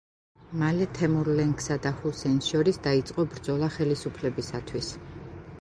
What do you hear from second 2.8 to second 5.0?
დაიწყო ბრძოლა ხელისუფლებისათვის.